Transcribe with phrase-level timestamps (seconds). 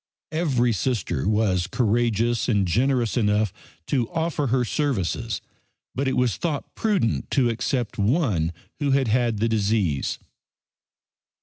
[0.31, 3.53] Every Sister was courageous and generous enough
[3.85, 5.41] to offer her services,
[5.93, 10.17] but it was thought prudent to accept one who had had the disease.